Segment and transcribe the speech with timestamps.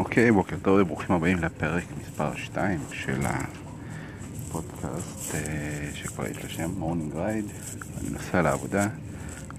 [0.00, 3.20] אוקיי, בוקר טוב וברוכים הבאים לפרק מספר 2 של
[4.48, 7.44] הפודקאסט אה, שכבר יש לשם Morning Ride.
[8.00, 8.86] אני נוסע לעבודה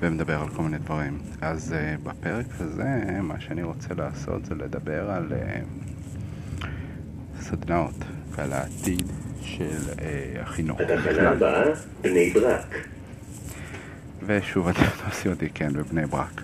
[0.00, 1.18] ומדבר על כל מיני דברים.
[1.40, 5.60] אז אה, בפרק הזה, מה שאני רוצה לעשות זה לדבר על אה,
[7.40, 9.06] סדנאות ועל העתיד
[9.42, 9.78] של
[10.40, 11.74] החינוך בכלל.
[12.00, 12.74] בני ברק.
[14.26, 16.42] ושוב, אתם עושים אותי, כן, בבני ברק.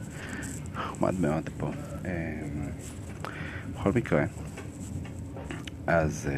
[0.75, 1.71] נחמד מאוד פה.
[3.85, 4.25] בכל מקרה,
[5.87, 6.33] אז uh,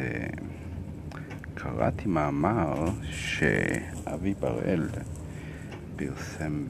[1.55, 4.89] קראתי מאמר שאבי בראל
[5.95, 6.65] פרסם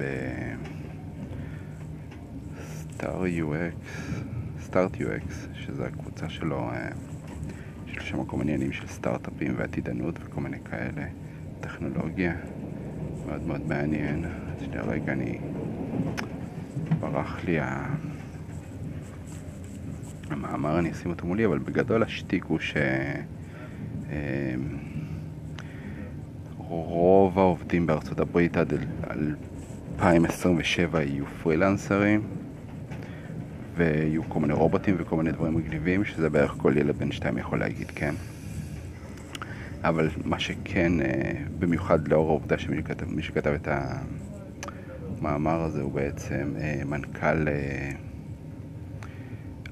[2.57, 3.75] בסטאר UX,
[4.61, 6.73] סטארט UX, שזו הקבוצה שלו, uh,
[7.87, 11.07] של שם כל מיני עניינים של סטארט-אפים ועתידנות וכל מיני כאלה,
[11.59, 12.33] טכנולוגיה,
[13.25, 14.25] מאוד מאוד מעניין.
[14.25, 15.39] אז לרגע אני,
[16.99, 17.95] ברח לי ה...
[20.29, 22.77] המאמר אני אשים אותו מולי, אבל בגדול השטיק הוא ש...
[26.57, 28.73] רוב העובדים בארצות הברית עד
[29.99, 32.21] 2027 יהיו פרילנסרים
[33.75, 37.59] ויהיו כל מיני רובוטים וכל מיני דברים מגניבים שזה בערך כל ילד בן שתיים יכול
[37.59, 38.15] להגיד כן.
[39.83, 43.67] אבל מה שכן, אה, במיוחד לאור העובדה שמי שכתב, שכתב את
[45.21, 47.91] המאמר הזה הוא בעצם אה, מנכ"ל אה,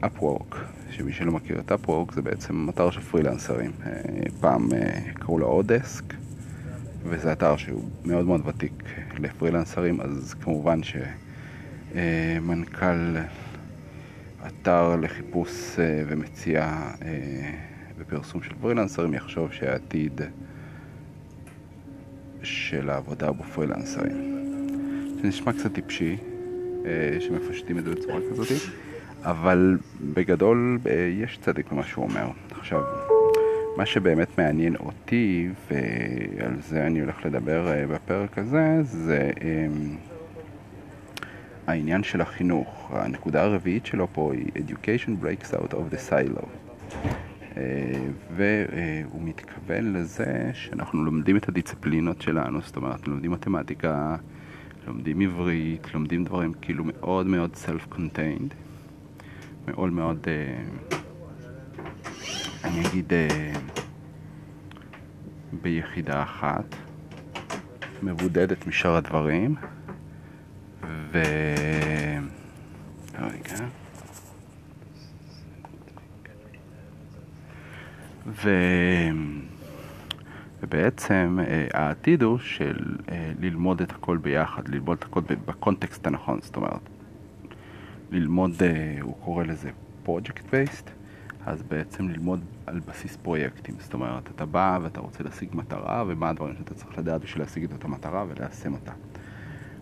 [0.05, 0.55] Upwork,
[0.91, 3.71] שמי שלא מכיר את Upwork זה בעצם אתר של פרילנסרים.
[3.85, 3.91] אה,
[4.39, 6.03] פעם אה, קראו לו אודסק,
[7.03, 8.83] וזה אתר שהוא מאוד מאוד ותיק
[9.19, 10.79] לפרילנסרים, אז כמובן
[11.93, 13.17] שמנכ"ל
[14.47, 16.91] אתר לחיפוש אה, ומציאה
[17.97, 20.21] ופרסום של פרילנסרים יחשוב שהעתיד
[22.43, 24.35] של העבודה בפרילנסרים.
[25.21, 26.17] זה נשמע קצת טיפשי,
[27.19, 28.47] שמפשטים את זה בצורה כזאת.
[29.25, 29.77] אבל
[30.13, 32.27] בגדול אה, יש צדק במה שהוא אומר.
[32.51, 32.81] עכשיו,
[33.77, 39.95] מה שבאמת מעניין אותי, ועל זה אני הולך לדבר אה, בפרק הזה, זה אמ,
[41.67, 42.91] העניין של החינוך.
[42.93, 46.45] הנקודה הרביעית שלו פה היא Education breaks out of the silo.
[47.57, 47.61] אה,
[48.35, 54.15] והוא מתכוון לזה שאנחנו לומדים את הדיסציפלינות שלנו, זאת אומרת, לומדים מתמטיקה,
[54.87, 58.64] לומדים עברית, לומדים דברים כאילו מאוד מאוד self-contained.
[59.67, 60.63] מאוד מאוד, אה,
[62.63, 63.53] אני אגיד, אה,
[65.61, 66.75] ביחידה אחת,
[68.03, 69.55] מבודדת משאר הדברים,
[70.83, 71.23] ו...
[73.19, 73.55] רגע.
[78.27, 78.49] ו...
[80.63, 82.95] ובעצם אה, העתיד הוא של
[83.39, 86.94] ללמוד את הכל ביחד, ללמוד את הכל בקונטקסט הנכון, זאת אומרת,
[88.11, 89.69] ללמוד, אה, הוא קורא לזה
[90.05, 90.89] project based,
[91.45, 93.75] אז בעצם ללמוד על בסיס פרויקטים.
[93.79, 97.63] זאת אומרת, אתה בא ואתה רוצה להשיג מטרה, ומה הדברים שאתה צריך לדעת בשביל להשיג
[97.63, 98.91] את אותה מטרה וליישם אותה.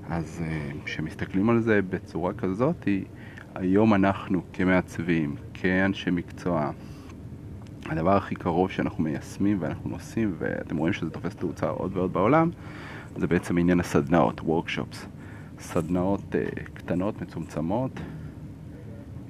[0.10, 2.88] אז אה, כשמסתכלים על זה בצורה כזאת,
[3.56, 6.72] היום אנחנו כמעצבים, כאנשי מקצוע,
[7.86, 12.50] הדבר הכי קרוב שאנחנו מיישמים ואנחנו עושים, ואתם רואים שזה תופס תאוצה עוד ועוד בעולם,
[13.18, 15.23] זה בעצם עניין הסדנאות, workshops.
[15.60, 17.92] סדנאות uh, קטנות, מצומצמות,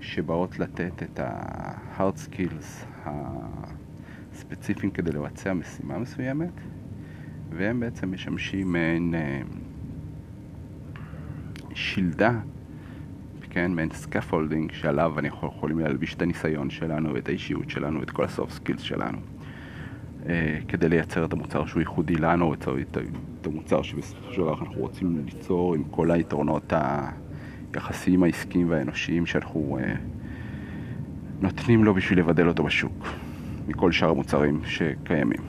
[0.01, 6.53] שבאות לתת את ה-hard skills הספציפיים כדי לבצע משימה מסוימת,
[7.49, 10.97] והם בעצם משמשים מעין אה,
[11.75, 12.39] שלדה,
[13.53, 18.23] כן, מעין scaffolding שעליו יכול, יכולים להלביש את הניסיון שלנו, את האישיות שלנו, את כל
[18.23, 19.17] ה-soft skills שלנו.
[20.23, 20.25] אה,
[20.67, 22.67] כדי לייצר את המוצר שהוא ייחודי לנו, את,
[23.45, 26.73] המוצר שבסופו של דבר אנחנו רוצים ליצור עם כל היתרונות
[27.73, 29.83] היחסיים העסקיים והאנושיים שאנחנו אה,
[31.41, 33.07] נותנים לו בשביל לבדל אותו בשוק,
[33.67, 35.41] מכל שאר המוצרים שקיימים,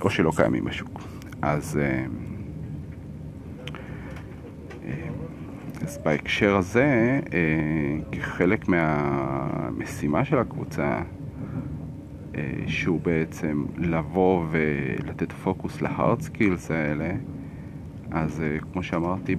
[0.00, 1.00] או שלא קיימים בשוק.
[1.42, 1.80] אז, uh,
[5.82, 7.20] אז בהקשר הזה,
[8.12, 11.02] כחלק מהמשימה של הקבוצה, אה,
[12.66, 17.10] שהוא בעצם לבוא ולתת פוקוס להארד סקילס האלה,
[18.10, 19.36] אז אה, כמו שאמרתי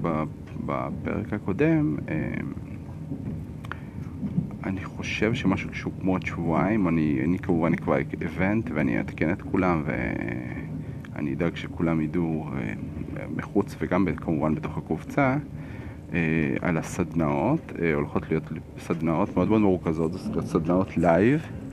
[0.65, 2.33] בפרק הקודם, אה,
[4.63, 9.41] אני חושב שמשהו שהוא כמו עוד שבועיים, אני, אני כמובן אקבע event ואני אעדכן את
[9.41, 12.49] כולם ואני אדאג שכולם ידעו
[13.35, 15.37] מחוץ וגם כמובן בתוך הקבוצה
[16.61, 18.43] על הסדנאות, הולכות להיות
[18.79, 20.11] סדנאות מאוד מאוד מרוכזות,
[20.45, 21.64] סדנאות live אה,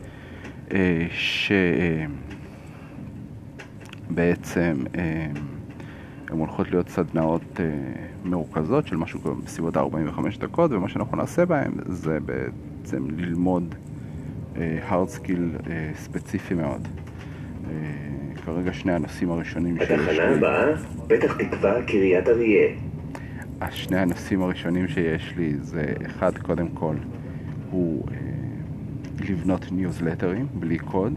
[4.08, 5.26] שבעצם אה,
[6.28, 7.64] הן הולכות להיות סדנאות אה,
[8.24, 13.74] מרוכזות של משהו בסביבות 45 דקות ומה שאנחנו נעשה בהן זה בעצם ללמוד
[14.88, 16.88] hard skill ספציפי מאוד.
[18.44, 19.94] כרגע שני הנושאים הראשונים שיש לי...
[19.94, 20.76] התחנה הבאה,
[21.08, 22.68] פתח תקווה, קריית אריה.
[23.60, 26.94] השני הנושאים הראשונים שיש לי זה אחד, קודם כל,
[27.70, 28.16] הוא אה,
[29.30, 31.12] לבנות ניוזלטרים בלי קוד,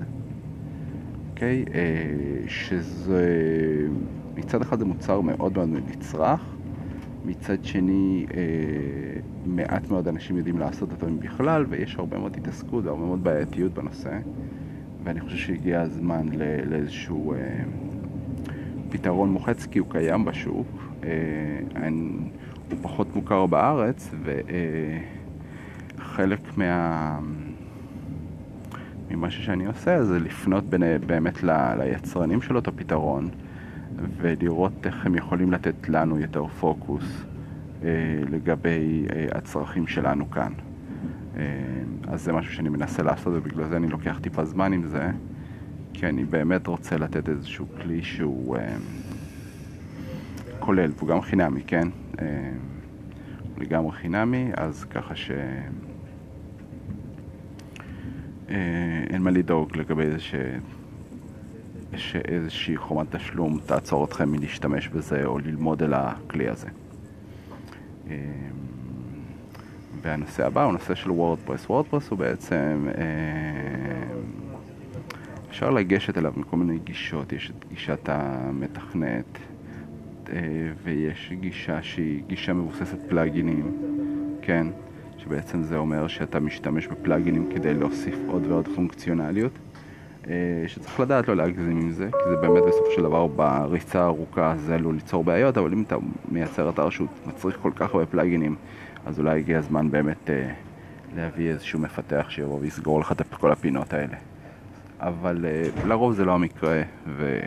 [1.30, 1.66] אוקיי?
[1.74, 3.28] אה, שזה...
[4.38, 6.42] מצד אחד זה מוצר מאוד מאוד נצרך,
[7.26, 8.42] מצד שני אה,
[9.46, 14.20] מעט מאוד אנשים יודעים לעשות אותו בכלל, ויש הרבה מאוד התעסקות והרבה מאוד בעייתיות בנושא,
[15.04, 16.26] ואני חושב שהגיע הזמן
[16.66, 17.64] לאיזשהו אה,
[18.90, 20.68] פתרון מוחץ, כי הוא קיים בשוק.
[22.70, 24.12] הוא פחות מוכר בארץ,
[25.98, 27.20] וחלק מה...
[29.16, 33.30] ממה שאני עושה זה לפנות בין, באמת ל, ליצרנים של אותו פתרון
[34.18, 37.24] ולראות איך הם יכולים לתת לנו יותר פוקוס
[37.84, 37.90] אה,
[38.30, 40.52] לגבי אה, הצרכים שלנו כאן.
[41.38, 41.44] אה,
[42.08, 45.12] אז זה משהו שאני מנסה לעשות ובגלל זה אני לוקח טיפה זמן עם זה
[45.94, 48.76] כי אני באמת רוצה לתת איזשהו כלי שהוא אה,
[50.60, 51.88] כולל, והוא גם חינמי, כן?
[52.22, 52.52] אה,
[53.58, 55.32] לגמרי חינמי, אז ככה ש...
[58.50, 58.56] אה,
[59.10, 60.36] אין מה לדאוג לגבי זה ש...
[61.96, 66.68] שאיזושהי חומת תשלום תעצור אתכם מלהשתמש בזה או ללמוד על הכלי הזה.
[68.10, 68.16] אה,
[70.02, 71.70] והנושא הבא הוא נושא של וורדפרס.
[71.70, 72.88] וורדפרס הוא בעצם,
[75.50, 79.40] אפשר לגשת אליו מכל מיני גישות, יש את גישת המתכנת,
[80.30, 80.40] אה,
[80.84, 83.72] ויש גישה שהיא גישה מבוססת פלאגינים,
[84.42, 84.68] כן?
[85.18, 89.52] שבעצם זה אומר שאתה משתמש בפלאגינים כדי להוסיף עוד ועוד פונקציונליות.
[90.30, 94.54] אה, שצריך לדעת לא להגזים עם זה, כי זה באמת בסופו של דבר בריצה הארוכה
[94.58, 95.96] זה עלול ליצור בעיות, אבל אם אתה
[96.32, 98.56] מייצר אתר שהוא מצריך כל כך הרבה פלאגינים,
[99.06, 100.54] אז אולי הגיע הזמן באמת אה,
[101.16, 104.16] להביא איזשהו מפתח שיבוא ויסגור לך את כל הפינות האלה.
[105.00, 107.40] אבל אה, לרוב זה לא המקרה, ו...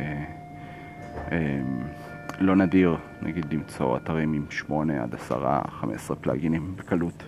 [2.40, 7.24] לא נדיר, נגיד, למצוא אתרים עם 8 עד 10, 15 פלאגינים בקלות.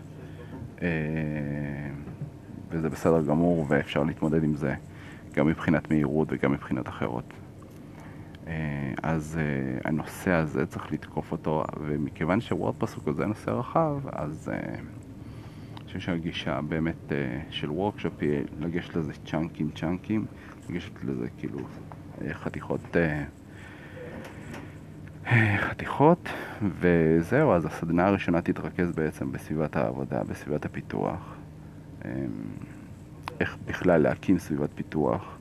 [0.83, 0.89] אה,
[2.71, 4.75] וזה בסדר גמור, ואפשר להתמודד עם זה
[5.35, 7.25] גם מבחינת מהירות וגם מבחינות אחרות.
[8.47, 14.49] אה, אז אה, הנושא הזה צריך לתקוף אותו, ומכיוון שוורדפרס הוא כזה נושא רחב, אז
[14.49, 17.13] אני חושב שהגישה באמת
[17.51, 20.27] של וורקשופ היא לגשת לזה צ'אנקים צ'אנקים,
[20.69, 21.59] לגשת לזה כאילו
[22.33, 22.97] חתיכות
[25.59, 26.29] חתיכות,
[26.81, 31.37] וזהו, אז הסדנה הראשונה תתרכז בעצם בסביבת העבודה, בסביבת הפיתוח.
[32.05, 32.11] אמ,
[33.41, 35.39] איך בכלל להקים סביבת פיתוח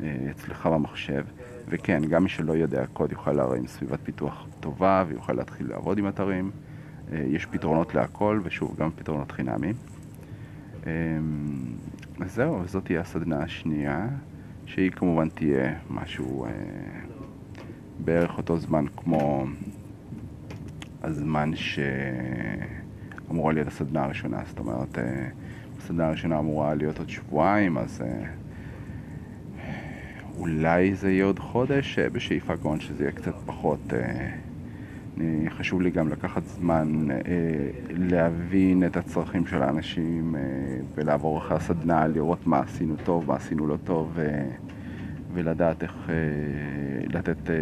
[0.00, 1.24] אה, אצלך במחשב,
[1.68, 6.08] וכן, גם מי שלא יודע קוד יוכל להרים סביבת פיתוח טובה ויוכל להתחיל לעבוד עם
[6.08, 6.50] אתרים.
[7.12, 9.74] אה, יש פתרונות להכל, ושוב, גם פתרונות חינמיים.
[10.86, 10.90] אמ,
[12.26, 14.06] זהו, זאת תהיה הסדנה השנייה,
[14.66, 16.46] שהיא כמובן תהיה משהו...
[17.98, 19.44] בערך אותו זמן כמו
[21.02, 21.50] הזמן
[23.28, 25.28] שאמורה להיות הסדנה הראשונה, זאת אומרת, אה,
[25.78, 28.24] הסדנה הראשונה אמורה להיות עוד שבועיים, אז אה,
[30.38, 33.92] אולי זה יהיה עוד חודש, אה, בשאיפה כמובן שזה יהיה קצת פחות.
[35.20, 37.16] אני, חשוב לי גם לקחת זמן אה,
[37.88, 40.40] להבין את הצרכים של האנשים אה,
[40.94, 44.18] ולעבור אחרי הסדנה, לראות מה עשינו טוב, מה עשינו לא טוב.
[44.18, 44.44] אה,
[45.34, 46.14] ולדעת איך אה,
[47.08, 47.54] לתת אה,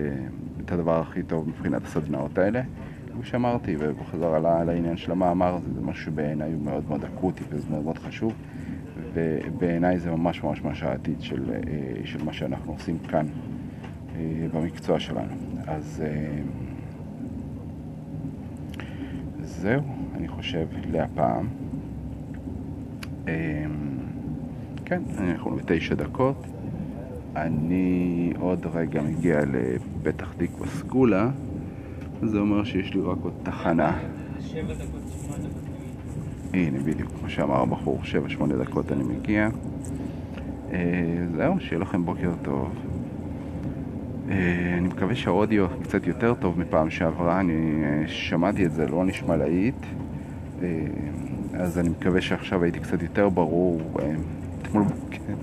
[0.64, 2.62] את הדבר הכי טוב מבחינת הסדנאות האלה.
[3.12, 7.84] כמו שאמרתי, ובחזרה לעניין של המאמר, זה משהו שבעיניי הוא מאוד מאוד אקוטי וזה מאוד
[7.84, 8.32] מאוד חשוב,
[9.14, 11.60] ובעיניי זה ממש ממש ממש העתיד של, אה,
[12.04, 13.26] של מה שאנחנו עושים כאן
[14.52, 15.32] במקצוע שלנו.
[15.66, 16.02] אז
[19.40, 19.82] זהו,
[20.14, 21.48] אני חושב, להפעם.
[24.84, 26.46] כן, אנחנו בתשע דקות.
[27.36, 31.30] אני עוד רגע מגיע לפתח תקווה סגולה,
[32.22, 33.98] זה אומר שיש לי רק עוד תחנה.
[34.40, 35.62] שבע דקות, שמונה דקות.
[36.54, 39.48] הנה, בדיוק, כמו שאמר הבחור, שבע, שמונה דקות אני מגיע.
[40.72, 40.78] אה,
[41.36, 42.74] זהו, שיהיה לכם בוקר טוב.
[44.30, 49.04] אה, אני מקווה שהאודיו קצת יותר טוב מפעם שעברה, אני אה, שמעתי את זה, לא
[49.04, 49.86] נשמע להיט.
[51.54, 53.80] אז אני מקווה שעכשיו הייתי קצת יותר ברור.
[54.62, 55.34] אתמול, כן,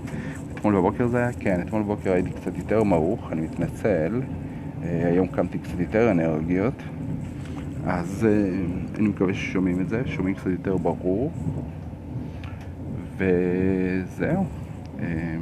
[0.58, 1.32] אתמול בבוקר זה היה?
[1.32, 4.20] כן, אתמול בבוקר הייתי קצת יותר מעוך, אני מתנצל.
[4.82, 6.74] אה, היום קמתי קצת יותר אנרגיות.
[7.86, 8.50] אז אה,
[8.98, 11.32] אני מקווה ששומעים את זה, שומעים קצת יותר ברור.
[13.16, 14.44] וזהו.
[15.00, 15.36] אה,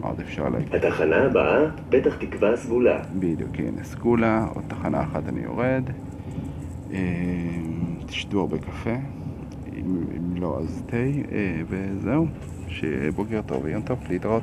[0.00, 0.74] מה עוד אפשר להגיד?
[0.74, 3.00] התחנה הבאה, פתח תקווה סגולה.
[3.18, 5.90] בדיוק, הנה סגולה, עוד תחנה אחת אני יורד.
[8.06, 8.94] תשתו הרבה קפה,
[9.76, 10.96] אם לא אז תה,
[11.68, 12.26] וזהו.
[12.68, 14.42] שיהיה טוב ויום טוב, להתראות.